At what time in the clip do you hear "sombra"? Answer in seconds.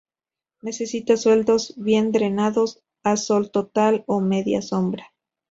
4.63-5.13